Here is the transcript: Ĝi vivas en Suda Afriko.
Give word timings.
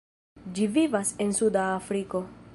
Ĝi 0.55 0.65
vivas 0.77 1.13
en 1.27 1.37
Suda 1.41 1.69
Afriko. 1.79 2.25